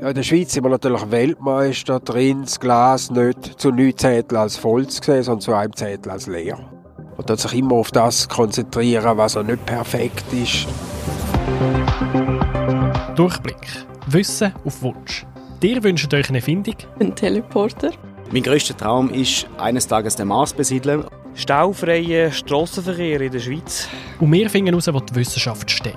[0.00, 4.38] Ja, in der Schweiz sind wir natürlich Weltmeister drin, das Glas nicht zu neun Zettel
[4.38, 6.58] als voll zu sehen, sondern zu einem Zettel als leer.
[7.16, 10.66] Und dort sich immer auf das konzentrieren, was auch nicht perfekt ist.
[13.14, 13.56] Durchblick.
[14.06, 15.26] Wissen auf Wunsch.
[15.62, 16.76] Ihr wünscht euch eine Erfindung?
[16.98, 17.90] Ein Teleporter.
[18.32, 21.04] Mein grösster Traum ist, eines Tages den Mars besiedeln.
[21.34, 23.86] Staufreie Strassenverkehr in der Schweiz.
[24.18, 25.94] Und wir finden heraus, wo die Wissenschaft steht.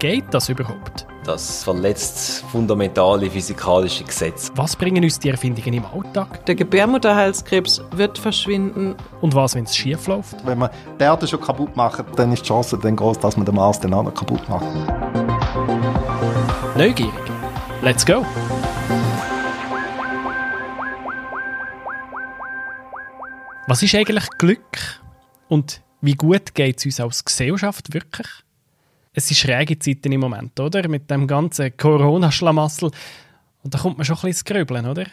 [0.00, 1.06] Geht das überhaupt?
[1.24, 4.52] Das verletzt fundamentale physikalische Gesetze.
[4.56, 6.44] Was bringen uns die Erfindungen im Alltag?
[6.44, 8.94] Der Gebärmutterhalskrebs wird verschwinden.
[9.22, 10.44] Und was, wenn es schief läuft?
[10.44, 10.68] Wenn man
[11.00, 13.82] die Erde schon kaputt macht, dann ist die Chance dann groß, dass man den Mars
[13.82, 14.66] auch noch kaputt macht.
[16.76, 17.12] Neugierig.
[17.80, 18.24] Let's go!
[23.66, 25.00] Was ist eigentlich Glück?
[25.48, 28.43] Und wie gut geht es uns als Gesellschaft wirklich?
[29.16, 30.88] Es sind schräge Zeiten im Moment, oder?
[30.88, 32.90] Mit dem ganzen Corona-Schlamassel.
[33.62, 35.06] Und da kommt man schon ein bisschen ins Grübeln, oder?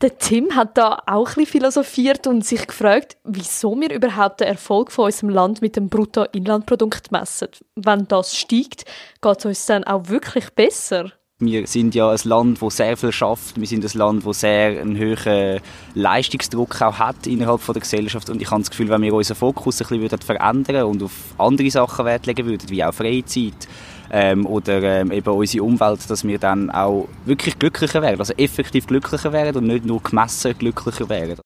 [0.00, 4.92] Der Tim hat da auch ein philosophiert und sich gefragt, wieso wir überhaupt den Erfolg
[4.92, 7.48] von unserem Land mit dem Bruttoinlandprodukt messen.
[7.74, 8.84] Wenn das steigt,
[9.20, 11.12] geht es uns dann auch wirklich besser?
[11.40, 13.60] Wir sind ja ein Land, das sehr viel schafft.
[13.60, 15.60] Wir sind ein Land, das sehr einen hohen
[15.94, 18.28] Leistungsdruck auch hat innerhalb der Gesellschaft.
[18.28, 21.70] Und ich habe das Gefühl, wenn wir unseren Fokus ein bisschen verändern und auf andere
[21.70, 23.68] Sachen Wert legen würden, wie auch Freizeit
[24.10, 28.88] ähm, oder ähm, eben unsere Umwelt, dass wir dann auch wirklich glücklicher werden, also effektiv
[28.88, 31.38] glücklicher werden und nicht nur gemessen glücklicher werden.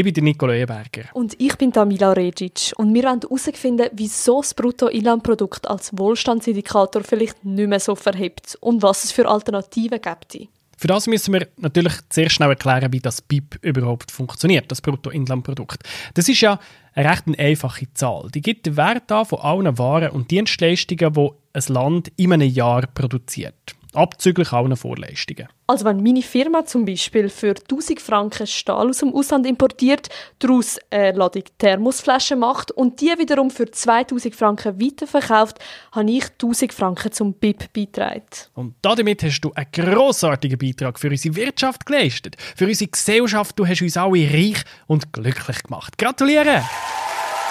[0.00, 1.10] Ich bin der Nicolo Eberger.
[1.12, 2.72] Und ich bin Tamila Regic.
[2.78, 8.80] Und wir wollen herausfinden, wieso das Bruttoinlandprodukt als Wohlstandsindikator vielleicht nicht mehr so verhebt und
[8.80, 10.48] was es für Alternativen gibt.
[10.78, 15.82] Für das müssen wir natürlich sehr schnell erklären, wie das BIP überhaupt funktioniert, das Bruttoinlandprodukt.
[16.14, 16.58] Das ist ja
[16.94, 18.30] eine recht einfache Zahl.
[18.34, 22.48] Die gibt den Wert an von allen Waren und Dienstleistungen, die ein Land in einem
[22.48, 25.48] Jahr produziert abzüglich allen Vorleistungen.
[25.66, 30.78] Also wenn meine Firma zum Beispiel für 1000 Franken Stahl aus dem Ausland importiert, daraus
[30.90, 35.58] eine Ladung Thermosflaschen macht und die wiederum für 2000 Franken weiterverkauft,
[35.92, 38.24] habe ich 1000 Franken zum BIP beitragen.
[38.54, 42.36] Und damit hast du einen grossartigen Beitrag für unsere Wirtschaft geleistet.
[42.56, 43.58] Für unsere Gesellschaft.
[43.58, 45.96] Du hast uns alle reich und glücklich gemacht.
[45.98, 46.64] Gratuliere!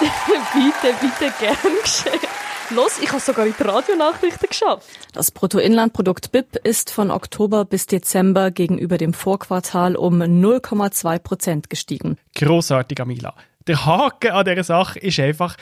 [0.00, 2.39] bitte, bitte, gern geschehen.
[2.74, 4.86] Los, ich habe sogar in die Radionachrichten geschafft.
[5.12, 12.16] Das Bruttoinlandprodukt BIP ist von Oktober bis Dezember gegenüber dem Vorquartal um 0,2 Prozent gestiegen.
[12.36, 13.34] Grossartig, Amila.
[13.66, 15.56] Der Haken an dieser Sache ist einfach,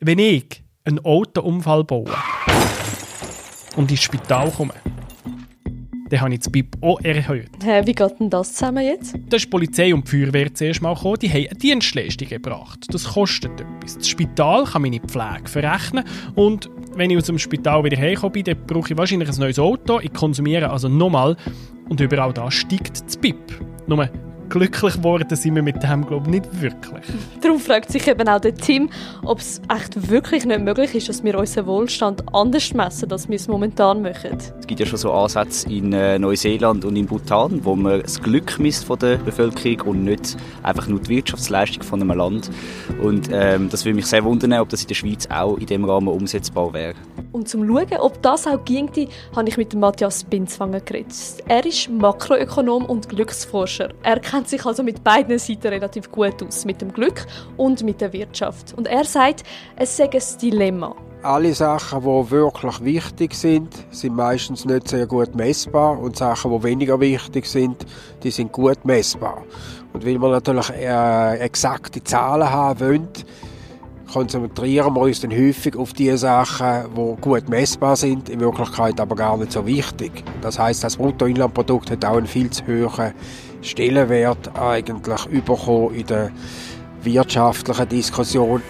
[0.00, 2.12] wenn ich einen Autounfall baue
[3.76, 4.74] und ins Spital komme,
[6.10, 7.50] dann habe ich das BIP auch erhöht.
[7.62, 9.14] Hä, wie geht denn das zusammen jetzt?
[9.28, 12.86] Da ist die Polizei und die Feuerwehr zuerst mal gekommen, die haben eine Dienstleistung gebracht.
[12.92, 13.96] Das kostet etwas.
[13.96, 16.04] Das Spital kann meine Pflege verrechnen
[16.34, 19.58] und wenn ich aus dem Spital wieder herkomme bin, dann brauche ich wahrscheinlich ein neues
[19.58, 20.00] Auto.
[20.00, 21.36] Ich konsumiere also nochmal
[21.88, 23.36] und überall da steigt das BIP.
[23.86, 24.08] Nur
[24.50, 27.04] glücklich geworden sind wir mit dem, glaube ich, nicht wirklich.
[27.40, 28.90] Darum fragt sich eben auch der Tim,
[29.24, 33.36] ob es echt wirklich nicht möglich ist, dass wir unseren Wohlstand anders messen, als wir
[33.36, 34.36] es momentan machen.
[34.58, 38.20] Es gibt ja schon so Ansätze in äh, Neuseeland und in Bhutan, wo man das
[38.20, 42.50] Glück misst von der Bevölkerung und nicht einfach nur die Wirtschaftsleistung von einem Land.
[43.00, 45.84] Und ähm, das würde mich sehr wundern, ob das in der Schweiz auch in dem
[45.84, 46.94] Rahmen umsetzbar wäre.
[47.32, 51.14] Und zum Schauen, ob das auch ginge, habe ich mit Matthias Binzwanger geredet.
[51.46, 53.90] Er ist Makroökonom und Glücksforscher.
[54.02, 57.26] Er kennt sich also mit beiden Seiten relativ gut aus, mit dem Glück
[57.56, 58.74] und mit der Wirtschaft.
[58.76, 59.44] Und er sagt,
[59.76, 60.96] es sei ein Dilemma.
[61.22, 66.62] Alle Sachen, die wirklich wichtig sind, sind meistens nicht sehr gut messbar und Sachen, die
[66.64, 67.84] weniger wichtig sind,
[68.22, 69.44] die sind gut messbar.
[69.92, 73.08] Und weil wir natürlich äh, exakte Zahlen haben wollen,
[74.12, 79.14] konzentrieren wir uns dann häufig auf die Sachen, die gut messbar sind, in Wirklichkeit aber
[79.14, 80.24] gar nicht so wichtig.
[80.40, 83.14] Das heißt, das Bruttoinlandprodukt hat auch einen viel zu hohen
[83.62, 86.32] Stellenwert eigentlich bekommen in der
[87.02, 88.62] wirtschaftlichen Diskussion.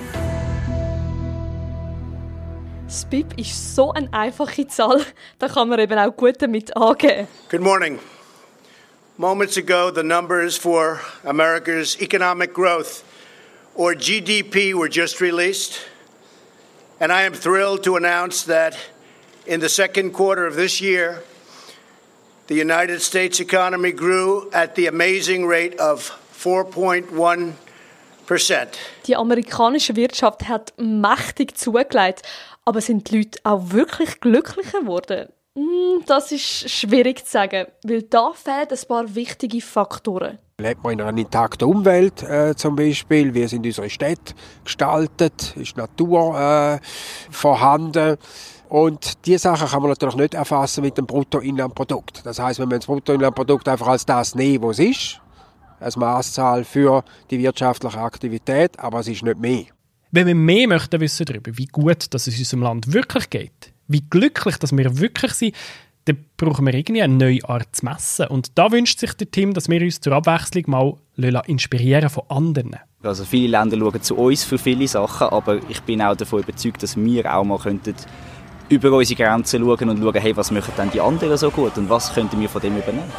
[2.86, 5.00] Das BIP ist so eine einfache Zahl,
[5.38, 7.28] da kann man eben auch gut damit angehen.
[7.48, 7.98] Good morning.
[9.16, 13.04] Moments ago, the numbers for America's economic growth
[13.80, 15.80] or GDP were just released.
[17.00, 18.76] And I am thrilled to announce that
[19.46, 21.22] in the second quarter of this year,
[22.48, 27.54] the United States economy grew at the amazing rate of 4.1
[29.06, 32.22] Die amerikanische Wirtschaft hat mächtig zugelegt,
[32.66, 35.32] aber sind die Leute auch wirklich glücklicher geworden?
[35.56, 40.38] Hm, das ist schwierig zu sagen, weil da fehlen ein paar wichtige Faktoren.
[40.58, 43.34] Lebt man in einer intakten Umwelt äh, zum Beispiel?
[43.34, 45.56] Wie sind unsere Städte gestaltet?
[45.56, 46.78] Ist Natur äh,
[47.30, 48.16] vorhanden?
[48.68, 52.24] Und diese Sachen kann man natürlich nicht erfassen mit dem Bruttoinlandprodukt.
[52.24, 55.20] Das heißt, wenn wir das Bruttoinlandprodukt einfach als das nehmen, was es ist,
[55.80, 59.64] als Maßzahl für die wirtschaftliche Aktivität, aber es ist nicht mehr.
[60.12, 64.04] Wenn wir mehr möchten wissen darüber, wie gut dass es unserem Land wirklich geht, wie
[64.08, 65.54] glücklich dass wir wirklich sind,
[66.06, 68.28] dann brauchen wir irgendwie eine neue Art zu messen.
[68.28, 72.76] Und da wünscht sich der Team, dass wir uns zur Abwechslung mal inspirieren von anderen.
[73.02, 76.82] Also viele Länder schauen zu uns für viele Sachen, aber ich bin auch davon überzeugt,
[76.82, 77.94] dass wir auch mal könnten
[78.68, 81.88] über unsere Grenzen schauen und schauen, hey, was machen denn die anderen so gut und
[81.88, 83.10] was könnten wir von dem übernehmen.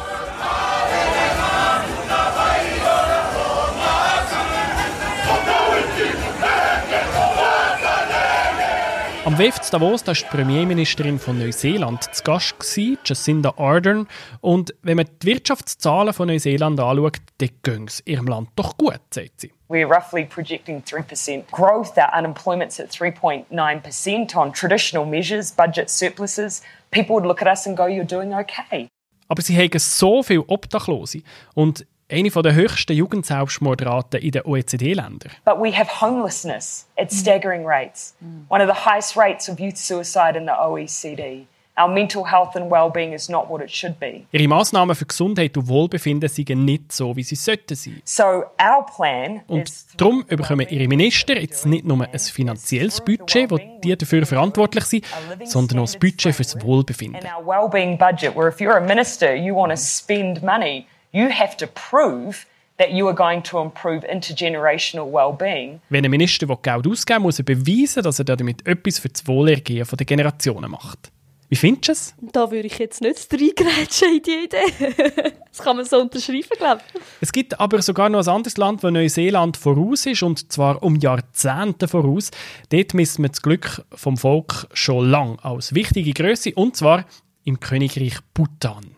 [9.24, 12.56] Am WEF Davos war die Premierministerin von Neuseeland zu Gast,
[13.04, 14.08] Jacinda Ardern.
[14.40, 18.98] Und wenn man die Wirtschaftszahlen von Neuseeland anschaut, dann gehen es ihrem Land doch gut,
[19.10, 19.52] sagt sie.
[19.68, 21.96] We're roughly projecting 3% growth.
[21.96, 26.60] Our unemployment's at 3.9% on traditional measures, budget surpluses.
[26.90, 28.88] People would look at us and go, you're doing okay.
[29.28, 31.22] Aber sie haben so viele Obdachlose.
[31.54, 35.32] Und eine der höchsten Jugendselbstmordraten in den OECD-Ländern.
[35.44, 38.14] But we have homelessness at staggering rates.
[38.48, 41.46] One of the highest rates of youth suicide in the OECD.
[41.74, 44.26] Our mental health and well-being is not what it should be.
[44.30, 48.02] Ihre Maßnahmen für Gesundheit und Wohlbefinden sind nicht so, wie sie sollten sein.
[48.04, 53.56] So our plan und darum bekommen ihre Minister jetzt nicht nur ein finanzielles Budget, wo
[53.56, 55.06] die dafür verantwortlich sind,
[55.44, 57.24] sondern auch das Budget für das Wohlbefinden.
[57.24, 61.28] And our well-being budget, where if you're a minister, you want to spend money you
[61.30, 62.46] have to prove
[62.78, 65.80] that you are going to improve intergenerational well-being.
[65.88, 69.26] Wenn ein Minister Geld ausgeben will, muss er beweisen, dass er damit etwas für das
[69.26, 71.12] Wohlergehen der Generationen macht.
[71.52, 72.14] Wie findest du es?
[72.32, 74.94] Da würde ich jetzt nicht reingrätschen in die Idee.
[75.50, 77.00] das kann man so unterschreiben, glaube ich.
[77.20, 80.96] Es gibt aber sogar noch ein anderes Land, wo Neuseeland voraus ist, und zwar um
[80.96, 82.30] Jahrzehnte voraus.
[82.70, 87.04] Dort misst man das Glück vom Volk schon lang als wichtige Größe, und zwar
[87.44, 88.96] im Königreich Bhutan.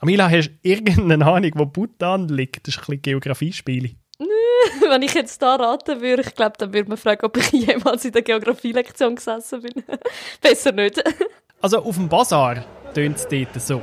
[0.00, 2.68] Amila, hast du irgendeine Ahnung, wo Bhutan liegt?
[2.68, 3.90] Das ist ein bisschen Geografiespiele.
[4.88, 8.04] Wenn ich jetzt da raten würde, ich glaube, dann würde man fragen, ob ich jemals
[8.04, 9.82] in der Geografielektion gesessen bin.
[10.40, 11.02] Besser nicht.
[11.60, 12.64] also auf dem Bazar
[12.94, 13.82] tönt es dort so.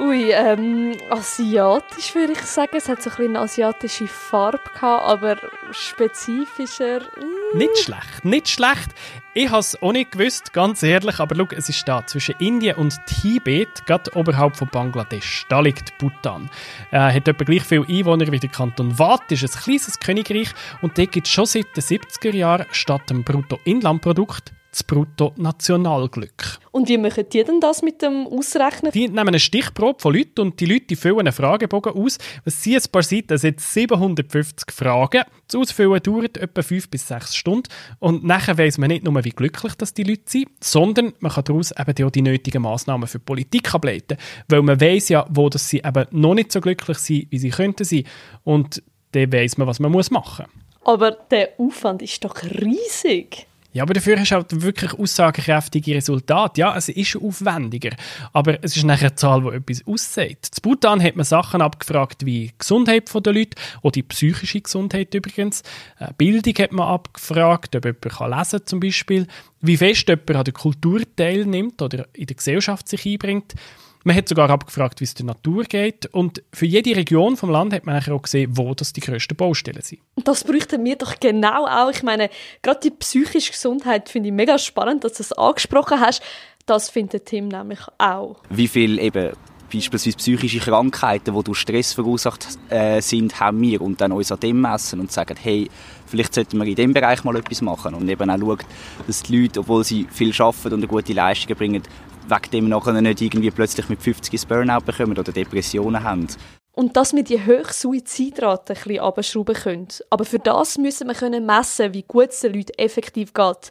[0.00, 2.76] Ui, ähm, asiatisch würde ich sagen.
[2.76, 5.36] Es hat so ein bisschen eine asiatische Farbe gehabt, aber
[5.70, 7.00] spezifischer.
[7.00, 7.58] Mm.
[7.58, 8.90] Nicht schlecht, nicht schlecht.
[9.34, 12.76] Ich habe es auch nicht gewusst, ganz ehrlich, aber schau, es ist da zwischen Indien
[12.76, 15.46] und Tibet, gerade oberhalb von Bangladesch.
[15.48, 16.50] Da liegt Bhutan.
[16.90, 20.50] Äh, hat etwa gleich viele Einwohner wie der Kanton Wat, ist ein kleines Königreich
[20.82, 26.58] und dort gibt es schon seit den 70er Jahren statt dem Bruttoinlandprodukt das Bruttonationalglück.
[26.70, 28.90] Und wie machen die denn das mit dem Ausrechnen?
[28.90, 32.16] Die nehmen eine Stichprobe von Leuten und die Leute füllen einen Fragebogen aus.
[32.44, 33.36] Was sind ein paar Seiten?
[33.36, 35.24] Sind 750 Fragen.
[35.46, 37.68] Das Ausfüllen dauert etwa 5 bis 6 Stunden.
[37.98, 41.44] Und nachher weiss man nicht nur, wie glücklich das die Leute sind, sondern man kann
[41.44, 44.16] daraus eben auch die nötigen Massnahmen für die Politik ableiten.
[44.48, 47.50] Weil man weiss ja, wo das sie eben noch nicht so glücklich sind, wie sie
[47.50, 48.04] könnten sein.
[48.42, 48.82] Und
[49.12, 50.40] dann weiss man, was man machen muss.
[50.84, 53.46] Aber der Aufwand ist doch riesig.
[53.72, 56.60] Ja, aber dafür hast du halt wirklich aussagekräftige Resultate.
[56.60, 57.90] Ja, es ist aufwendiger,
[58.32, 60.46] aber es ist nachher eine Zahl, die etwas aussagt.
[60.52, 65.14] Zu Bhutan hat man Sachen abgefragt wie die Gesundheit der Leute, oder die psychische Gesundheit
[65.14, 65.62] übrigens.
[65.98, 69.26] Äh, Bildung hat man abgefragt, ob jemand kann lesen zum Beispiel,
[69.62, 73.54] wie fest jemand an der Kultur teilnimmt oder in der Gesellschaft sich einbringt.
[74.04, 76.06] Man hat sogar abgefragt, wie es der Natur geht.
[76.06, 79.82] Und für jede Region vom Land hat man auch gesehen, wo das die grössten Baustellen
[79.82, 80.00] sind.
[80.24, 81.90] Das bräuchten wir doch genau auch.
[81.90, 82.28] Ich meine,
[82.62, 86.22] gerade die psychische Gesundheit finde ich mega spannend, dass du das angesprochen hast.
[86.66, 88.36] Das findet Tim nämlich auch.
[88.50, 89.32] Wie viel eben
[89.72, 94.40] beispielsweise psychische Krankheiten, die durch Stress verursacht äh, sind, haben wir und dann uns an
[94.40, 95.70] dem messen und sagen, hey,
[96.06, 98.58] vielleicht sollten wir in dem Bereich mal etwas machen und eben auch schauen,
[99.06, 101.82] dass die Leute, obwohl sie viel arbeiten und eine gute Leistung bringen,
[102.28, 106.26] wegen dem nachher nicht irgendwie plötzlich mit 50 ins Burnout bekommen oder Depressionen haben.
[106.74, 109.88] Und dass wir die hohe Suizidrate ein bisschen abschrauben können.
[110.08, 113.70] Aber für das müssen wir können messen, wie gut es den Leuten effektiv geht.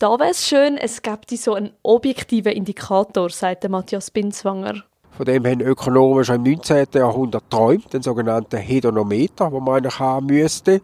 [0.00, 4.82] Da wäre es schön, es gäbe so einen objektiven Indikator, sagt Matthias Binzwanger.
[5.10, 6.86] Von dem haben Ökonomen schon im 19.
[6.94, 10.80] Jahrhundert träumt, den sogenannten Hedonometer, wo man eigentlich haben müsste,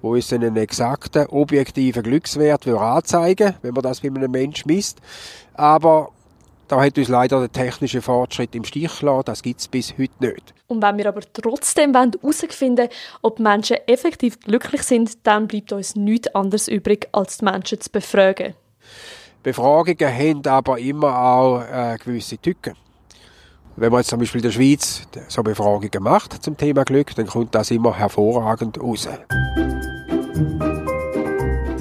[0.00, 5.00] wo uns einen exakten, objektiven Glückswert anzeigen wenn man das bei einem Menschen misst.
[5.54, 6.10] Aber
[6.72, 9.24] da hat uns leider der technische Fortschritt im Stich gelassen.
[9.26, 10.54] Das gibt es bis heute nicht.
[10.68, 12.88] Und wenn wir aber trotzdem herausfinden
[13.20, 17.90] ob Menschen effektiv glücklich sind, dann bleibt uns nichts anderes übrig, als die Menschen zu
[17.90, 18.54] befragen.
[19.42, 22.74] Befragungen haben aber immer auch äh, gewisse Tücken.
[23.76, 27.26] Wenn man jetzt zum Beispiel in der Schweiz so Befragungen macht zum Thema Glück, dann
[27.26, 29.10] kommt das immer hervorragend raus.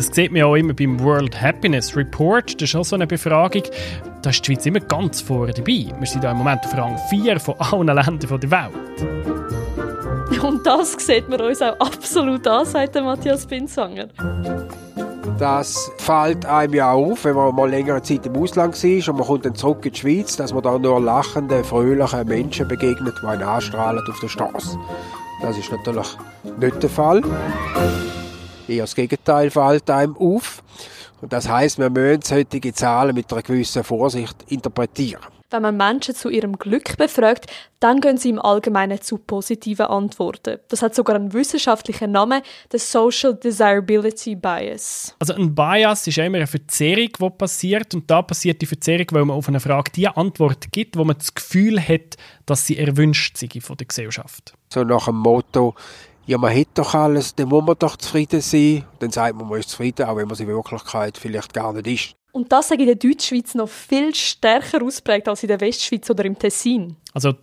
[0.01, 2.59] Das sieht man auch immer beim World Happiness Report.
[2.59, 3.61] Das ist auch so eine Befragung.
[4.23, 5.93] Da ist die Schweiz immer ganz vorne dabei.
[5.99, 8.71] Wir sind da im Moment auf Rang 4 von allen Ländern der Welt.
[10.41, 14.07] Und das sieht man uns auch absolut an, sagt der Matthias Binsanger.
[15.37, 19.27] Das fällt einem ja auf, wenn man mal längere Zeit im Ausland war und man
[19.27, 23.27] kommt dann zurück in die Schweiz, dass man da nur lachenden, fröhlichen Menschen begegnet, die
[23.27, 24.79] einen anstrahlen auf der Straße.
[25.43, 26.17] Das ist natürlich
[26.59, 27.21] nicht der Fall.
[28.71, 30.63] Eher das Gegenteil fällt einem auf.
[31.21, 35.21] Und das heißt, wir müssen solche Zahlen mit einer gewissen Vorsicht interpretieren.
[35.51, 37.47] Wenn man Menschen zu ihrem Glück befragt,
[37.81, 40.59] dann gehen sie im Allgemeinen zu positiven Antworten.
[40.69, 45.13] Das hat sogar einen wissenschaftlichen Namen, der Social Desirability Bias.
[45.19, 49.25] Also ein Bias ist immer eine Verzerrung, die passiert und da passiert die Verzerrung, weil
[49.25, 53.35] man auf eine Frage die Antwort gibt, wo man das Gefühl hat, dass sie erwünscht
[53.35, 54.53] sei von der Gesellschaft.
[54.73, 55.75] So nach dem Motto,
[56.25, 58.85] ja, man hat doch alles, dann muss man doch zufrieden sein.
[58.99, 61.87] Dann sagt man, man ist zufrieden, auch wenn man es in Wirklichkeit vielleicht gar nicht
[61.87, 62.15] ist.
[62.31, 66.09] Und das sage ich in der Deutschschweiz noch viel stärker ausprägt als in der Westschweiz
[66.09, 66.95] oder im Tessin.
[67.13, 67.33] Also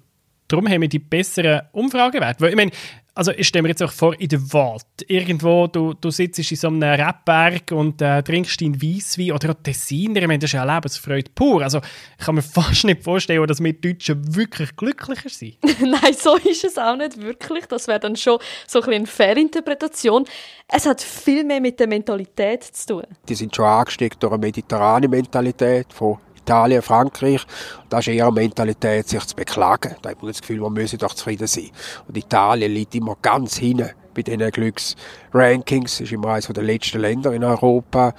[0.46, 2.40] darum haben wir die besseren Umfragewerte.
[2.40, 2.70] Weil, ich meine,
[3.18, 6.56] also ich stelle mir jetzt auch vor, in der Wald, irgendwo, du, du sitzt in
[6.56, 10.54] so einem Rebberg und äh, trinkst deinen Weisswein oder auch Tessiner, ich meine, das ist
[10.54, 11.62] ja Lebensfreude pur.
[11.62, 11.80] Also
[12.16, 15.56] ich kann mir fast nicht vorstellen, dass wir Deutschen wirklich glücklicher sind.
[15.80, 17.66] Nein, so ist es auch nicht wirklich.
[17.66, 20.24] Das wäre dann schon so ein bisschen eine Fehlinterpretation.
[20.68, 23.02] Es hat viel mehr mit der Mentalität zu tun.
[23.28, 26.18] Die sind schon angesteckt durch eine mediterrane Mentalität von
[26.48, 27.44] Italien, Frankreich.
[27.90, 29.96] Das ist eher eine Mentalität, sich zu beklagen.
[30.00, 31.68] Da hat man das Gefühl, man müsse doch zufrieden sein.
[32.08, 36.00] Und Italien liegt immer ganz hinten bei diesen Glücksrankings.
[36.00, 38.14] ist immer eines der letzten Länder in Europa.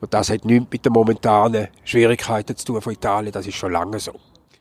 [0.00, 3.32] Und das hat nichts mit den momentanen Schwierigkeiten zu tun von Italien.
[3.32, 4.14] Das ist schon lange so.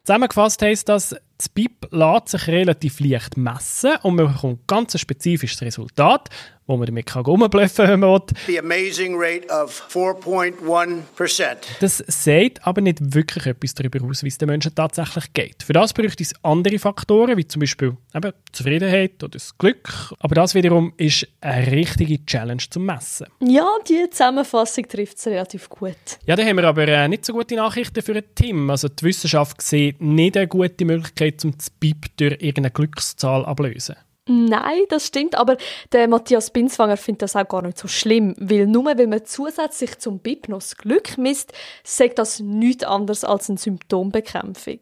[0.04, 5.00] Zusammengefasst heisst das, das BIP lässt sich relativ leicht messen und man bekommt ganz ein
[5.00, 6.30] spezifisches Resultat,
[6.66, 8.38] wo man damit rumblöffen kann, wenn man will.
[8.48, 11.58] The amazing rate of 4.1%.
[11.80, 15.64] Das sagt aber nicht wirklich etwas darüber aus, wie es den Menschen tatsächlich geht.
[15.64, 20.14] Für das bräuchte es andere Faktoren, wie zum Beispiel eben Zufriedenheit oder das Glück.
[20.20, 23.28] Aber das wiederum ist eine richtige Challenge zum Messen.
[23.42, 25.98] Ja, die Zusammenfassung trifft es relativ gut.
[26.26, 28.70] Ja, da haben wir aber äh, nicht so gute Nachrichten für ein Team.
[28.70, 33.96] Also die Wissenschaft sieht nicht eine gute Möglichkeit, um das BIP durch irgendeine Glückszahl ablösen.
[34.26, 35.58] Nein, das stimmt, aber
[35.92, 40.00] der Matthias Binswanger findet das auch gar nicht so schlimm, weil nur weil man zusätzlich
[40.00, 41.52] zum BIP noch das Glück misst,
[41.84, 44.80] sagt das nichts anderes als eine Symptombekämpfung.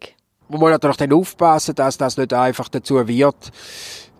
[0.48, 3.51] Man muss natürlich dann aufpassen, dass das nicht einfach dazu wird,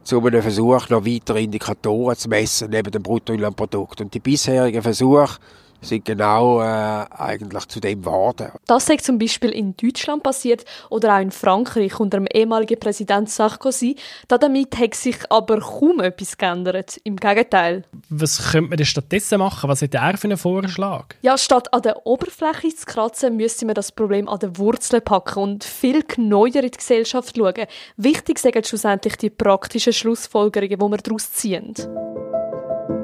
[0.04, 4.02] zu einem Versuch noch weitere Indikatoren zu messen neben dem Bruttoinlandprodukt.
[4.02, 5.38] Und die bisherigen Versuche
[5.82, 8.52] sind genau äh, eigentlich zu dem geworden.
[8.68, 13.30] Das ist zum Beispiel in Deutschland passiert oder auch in Frankreich unter dem ehemaligen Präsident
[13.30, 13.96] Sarkozy.
[14.28, 17.00] Damit hat sich aber kaum etwas geändert.
[17.04, 17.84] Im Gegenteil.
[18.10, 19.70] Was könnte man denn stattdessen machen?
[19.70, 21.16] Was hat er für einen Vorschlag?
[21.22, 25.40] Ja, statt an der Oberfläche zu kratzen, müsste man das Problem an den Wurzeln packen
[25.40, 27.66] und viel genauer in die Gesellschaft schauen.
[27.98, 31.74] Wichtig sind schlussendlich die praktischen Schlussfolgerungen, die wir daraus ziehen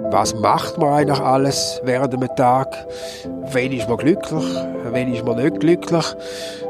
[0.09, 2.87] was macht man eigentlich alles während einem Tag?
[3.51, 4.45] Wen ist man glücklich?
[4.91, 6.05] Wen ist man nicht glücklich?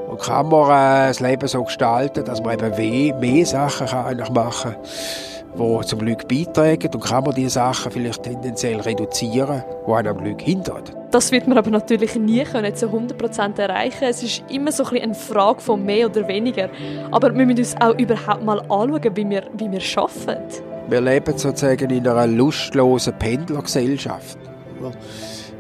[0.10, 4.30] Und kann man äh, das Leben so gestalten, dass man eben mehr Sachen kann eigentlich
[4.32, 6.90] machen kann, die zum Glück beitragen?
[6.94, 10.84] Und kann man diese Sachen vielleicht tendenziell reduzieren, die einem am Glück hindern?
[11.12, 14.06] Das wird man aber natürlich nie können zu 100% erreichen.
[14.06, 16.70] Es ist immer so ein eine Frage von mehr oder weniger.
[17.12, 20.77] Aber wir müssen uns auch überhaupt mal anschauen, wie wir, wie wir arbeiten.
[20.90, 24.38] Wir leben sozusagen in einer lustlosen Pendlergesellschaft.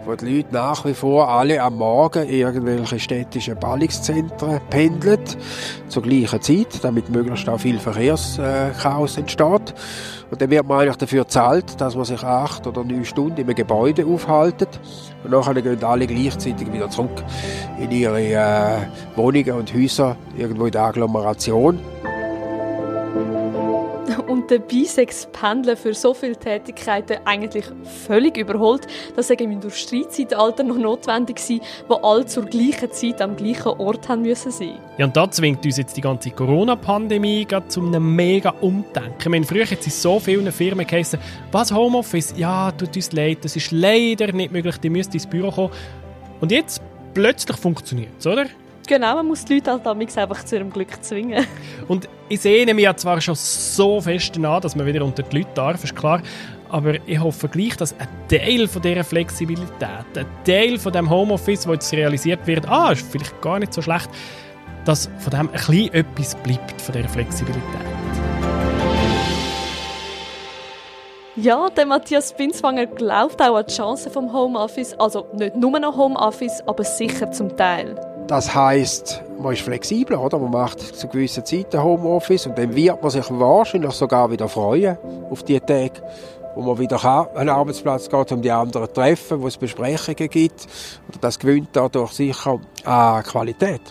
[0.06, 5.20] Wo die Leute nach wie vor alle am Morgen irgendwelche städtischen Ballungszentren pendeln,
[5.90, 9.74] zur gleichen Zeit, damit möglichst auch viel Verkehrschaos entsteht.
[10.32, 13.54] Und dann wird man eigentlich dafür gezahlt, dass man sich acht oder neun Stunden einem
[13.54, 14.80] Gebäude aufhaltet.
[15.26, 17.22] Und nachher gehen alle gleichzeitig wieder zurück
[17.78, 18.78] in ihre äh,
[19.18, 21.80] Wohnungen und Häuser irgendwo in der Agglomeration
[24.86, 27.66] sechs Pendeln für so viele Tätigkeiten eigentlich
[28.06, 28.88] völlig überholt.
[29.16, 34.10] Das sei im Industriezeitalter noch notwendig gewesen, wo alle zur gleichen Zeit am gleichen Ort
[34.10, 34.80] haben müssen sein.
[34.98, 39.34] Ja, und da zwingt uns jetzt die ganze Corona-Pandemie zu einem mega Umdenken.
[39.34, 41.20] Ich früher hat es so vielen Firmen geheißen,
[41.52, 42.34] was Homeoffice?
[42.38, 45.72] Ja, tut uns leid, das ist leider nicht möglich, die müsst ins Büro kommen.
[46.40, 46.82] Und jetzt
[47.14, 48.46] plötzlich funktioniert es, oder?
[48.88, 51.46] Genau, man muss die Leute halt einfach zu ihrem Glück zwingen.
[51.90, 55.40] Und ich sehne mich ja zwar schon so fest an, dass man wieder unter die
[55.40, 56.22] Leute darf, ist klar.
[56.70, 61.68] Aber ich hoffe gleich, dass ein Teil von dieser Flexibilität, ein Teil von dem Homeoffice,
[61.68, 64.10] wo jetzt realisiert wird, ah, ist vielleicht gar nicht so schlecht,
[64.86, 67.64] dass von dem ein bisschen etwas bleibt, von dieser Flexibilität.
[71.36, 74.94] Ja, der Matthias Binswanger glaubt auch an die Chancen vom Homeoffice.
[74.94, 78.17] Also nicht nur noch Homeoffice, aber sicher zum Teil.
[78.28, 80.38] Das heißt, man ist flexibel, oder?
[80.38, 84.98] Man macht zu gewissen Zeiten Homeoffice und dann wird man sich wahrscheinlich sogar wieder freuen
[85.32, 85.94] auf die Tage,
[86.54, 90.30] wo man wieder an einen Arbeitsplatz geht, um die anderen zu treffen, wo es Besprechungen
[90.30, 90.68] gibt.
[91.14, 93.82] Und das gewinnt dadurch sicher an Qualität.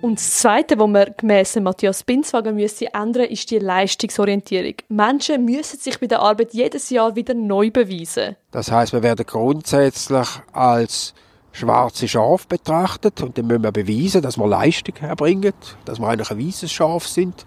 [0.00, 4.74] Und das Zweite, was man gemäss Matthias Binswagen müsste ändern, ist die Leistungsorientierung.
[4.88, 8.34] Menschen müssen sich bei der Arbeit jedes Jahr wieder neu beweisen.
[8.50, 11.14] Das heißt, wir werden grundsätzlich als
[11.58, 15.52] schwarze Schaf betrachtet und dann müssen wir beweisen, dass wir Leistung erbringen,
[15.84, 17.44] dass wir eigentlich ein weißes Schaf sind.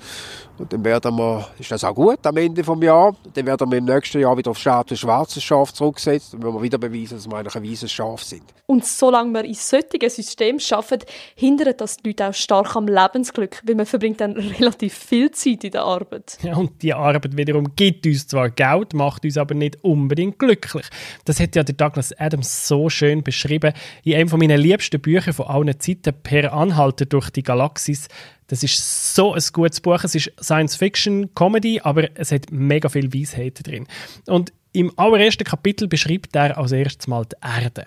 [0.58, 3.78] Und dann werden wir, ist das auch gut am Ende des Jahres, dann werden wir
[3.78, 7.30] im nächsten Jahr wieder auf Status schwarzes Schaf zurückgesetzt und wenn wir wieder beweisen, dass
[7.30, 8.44] wir eigentlich ein weißes Schaf sind.
[8.68, 11.06] Und solange wir in solchen Systemen arbeiten,
[11.36, 15.64] hindert das die Leute auch stark am Lebensglück, weil man verbringt dann relativ viel Zeit
[15.64, 16.38] in der Arbeit.
[16.42, 20.86] Ja, und die Arbeit wiederum gibt uns zwar Geld, macht uns aber nicht unbedingt glücklich.
[21.26, 25.48] Das hat ja der Douglas Adams so schön beschrieben in einem meiner liebsten Bücher von
[25.48, 28.08] allen Zeiten, Per Anhalter durch die Galaxis.
[28.52, 30.04] Das ist so ein gutes Buch.
[30.04, 33.88] Es ist Science-Fiction, Comedy, aber es hat mega viel Weisheit drin.
[34.28, 37.86] Und im allerersten Kapitel beschreibt er als erstes mal die Erde.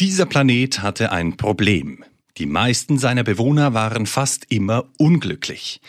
[0.00, 2.02] Dieser Planet hatte ein Problem.
[2.38, 5.82] Die meisten seiner Bewohner waren fast immer unglücklich.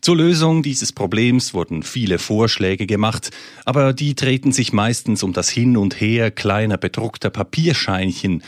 [0.00, 3.30] Zur Lösung dieses Problems wurden viele Vorschläge gemacht,
[3.64, 8.44] aber die drehten sich meistens um das Hin und Her kleiner bedruckter Papierscheinchen,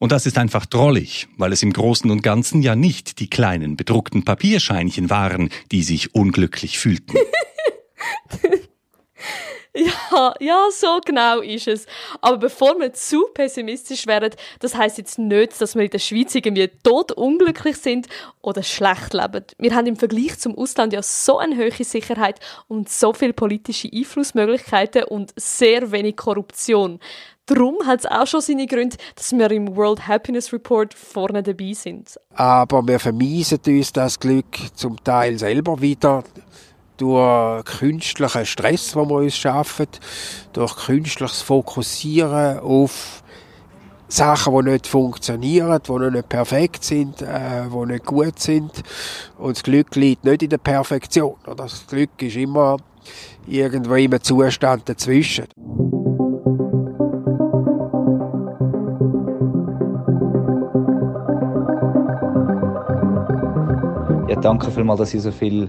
[0.00, 3.76] und das ist einfach drollig, weil es im Großen und Ganzen ja nicht die kleinen
[3.76, 7.16] bedruckten Papierscheinchen waren, die sich unglücklich fühlten.
[9.72, 11.86] Ja, ja, so genau ist es.
[12.20, 16.34] Aber bevor wir zu pessimistisch werden, das heißt jetzt nicht, dass wir in der Schweiz
[16.34, 18.08] irgendwie tot unglücklich sind
[18.42, 19.44] oder schlecht leben.
[19.58, 23.88] Wir haben im Vergleich zum Ausland ja so eine hohe Sicherheit und so viele politische
[23.92, 26.98] Einflussmöglichkeiten und sehr wenig Korruption.
[27.46, 31.72] Darum hat es auch schon seine Gründe, dass wir im World Happiness Report vorne dabei
[31.72, 32.18] sind.
[32.34, 36.22] Aber wir vermiesen uns das Glück zum Teil selber wieder
[36.96, 39.88] durch künstlichen Stress, den wir uns schaffen,
[40.52, 43.22] durch künstliches Fokussieren auf
[44.10, 48.82] Sachen, die nicht funktionieren, die noch nicht perfekt sind, äh, die nicht gut sind.
[49.38, 51.36] Und das Glück liegt nicht in der Perfektion.
[51.56, 52.76] Das Glück ist immer
[53.46, 55.46] irgendwo im Zustand dazwischen.
[64.40, 65.68] Danke vielmals, dass ihr so viel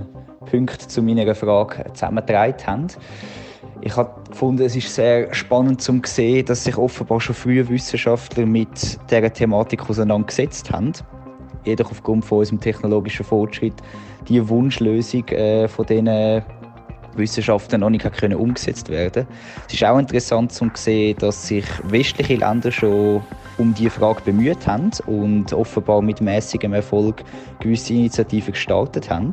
[0.49, 2.87] Punkte zu meiner Frage zusammengetragen haben.
[3.81, 8.45] Ich habe gefunden, es ist sehr spannend zu sehen, dass sich offenbar schon frühe Wissenschaftler
[8.45, 10.93] mit dieser Thematik auseinandergesetzt haben.
[11.65, 13.75] Jedoch aufgrund von unserem technologischen Fortschritt
[14.27, 16.43] die Wunschlösung äh, von diesen
[17.15, 19.27] Wissenschaften noch nicht können umgesetzt werden
[19.67, 23.21] Es ist auch interessant zu sehen, dass sich westliche Länder schon
[23.57, 27.23] um diese Frage bemüht haben und offenbar mit mäßigem Erfolg
[27.59, 29.31] gewisse Initiativen gestartet haben.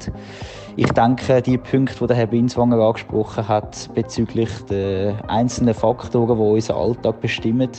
[0.77, 6.77] Ich denke, die Punkte, die Herr Binswanger angesprochen hat, bezüglich der einzelnen Faktoren, die unseren
[6.77, 7.71] Alltag bestimmen,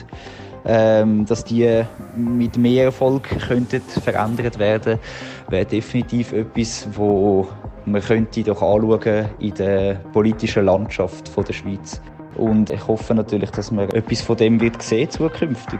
[0.65, 1.83] ähm, dass die
[2.15, 4.99] mit mehr Erfolg könnten verändert werden,
[5.49, 7.47] wäre definitiv etwas, wo
[7.85, 12.01] man könnte doch anschauen in der politischen Landschaft der Schweiz.
[12.35, 15.79] Und ich hoffe natürlich, dass man etwas von dem wird sehen zukünftig.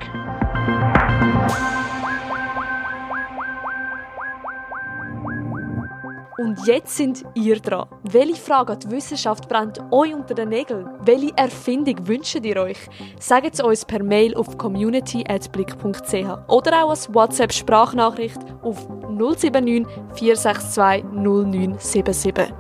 [6.50, 7.88] Und jetzt sind ihr dran.
[8.02, 10.88] Welche Frage an die Wissenschaft brennt euch unter den Nägeln?
[11.02, 12.80] Welche Erfindung wünscht ihr euch?
[13.20, 16.14] Sagt es uns per Mail auf community.blick.ch
[16.48, 19.86] oder auch als WhatsApp-Sprachnachricht auf 079
[20.16, 22.52] 462 0977.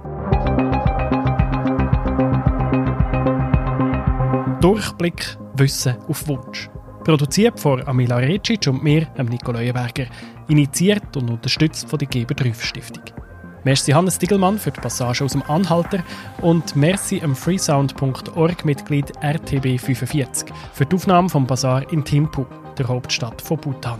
[4.61, 6.69] Durchblick Wissen auf Wunsch.
[7.03, 10.05] Produziert von Amila Recic und mir, Nico Leuenberger.
[10.47, 13.28] Initiiert und unterstützt von der Geber 3 Stiftung.
[13.63, 16.03] Merci Hannes Diegelmann für die Passage aus dem Anhalter
[16.41, 22.45] und merci am freesound.org-Mitglied RTB45 für die Aufnahme vom Bazar in Thimphu,
[22.77, 23.99] der Hauptstadt von Bhutan.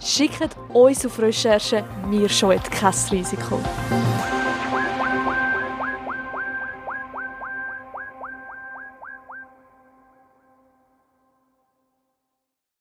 [0.00, 3.58] Schickt uns auf Recherche, wir scheuen kein Risiko.